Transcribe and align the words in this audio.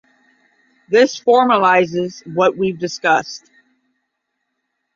This 0.89 1.19
formalises 1.23 2.25
what 2.35 2.57
we've 2.57 2.79
discussed 2.79 3.51